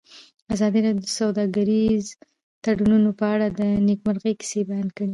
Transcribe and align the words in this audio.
ازادي 0.53 0.79
راډیو 0.85 1.03
د 1.05 1.09
سوداګریز 1.19 2.05
تړونونه 2.63 3.09
په 3.19 3.25
اړه 3.33 3.47
د 3.59 3.61
نېکمرغۍ 3.87 4.33
کیسې 4.39 4.61
بیان 4.69 4.87
کړې. 4.95 5.09